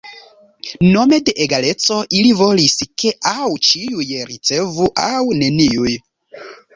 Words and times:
Nome 0.93 1.17
de 1.25 1.33
egaleco 1.43 1.97
ili 2.19 2.31
volis 2.39 2.77
ke 3.03 3.11
aŭ 3.33 3.49
ĉiuj 3.67 4.07
ricevu 4.31 4.89
aŭ 5.05 5.21
neniuj. 5.43 5.93